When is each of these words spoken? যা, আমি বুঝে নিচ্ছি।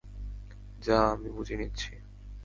যা, 0.79 0.97
আমি 1.11 1.29
বুঝে 1.29 1.55
নিচ্ছি। 1.57 1.91